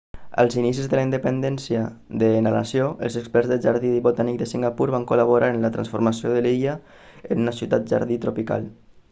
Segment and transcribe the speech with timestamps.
[0.43, 1.81] als inicis de la independència
[2.23, 6.35] de la nació el experts del jardí botànic de singapur van col·laborar en la transformació
[6.37, 6.75] de l'illa
[7.31, 8.69] en una ciutat jardí tropical